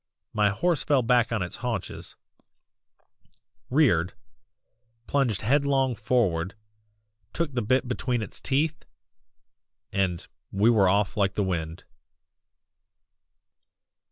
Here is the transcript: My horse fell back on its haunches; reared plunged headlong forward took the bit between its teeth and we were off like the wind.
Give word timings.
My 0.33 0.49
horse 0.49 0.83
fell 0.83 1.03
back 1.03 1.31
on 1.31 1.43
its 1.43 1.57
haunches; 1.57 2.15
reared 3.69 4.15
plunged 5.05 5.41
headlong 5.43 5.93
forward 5.93 6.55
took 7.33 7.53
the 7.53 7.61
bit 7.61 7.87
between 7.87 8.23
its 8.23 8.41
teeth 8.41 8.83
and 9.93 10.25
we 10.51 10.71
were 10.71 10.89
off 10.89 11.15
like 11.17 11.35
the 11.35 11.43
wind. 11.43 11.83